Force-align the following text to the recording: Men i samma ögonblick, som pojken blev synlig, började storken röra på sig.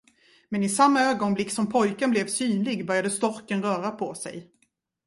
Men 0.49 0.63
i 0.63 0.69
samma 0.69 0.99
ögonblick, 1.03 1.51
som 1.51 1.69
pojken 1.71 2.11
blev 2.11 2.27
synlig, 2.27 2.87
började 2.87 3.09
storken 3.09 3.63
röra 3.63 3.91
på 3.91 4.15
sig. 4.15 4.51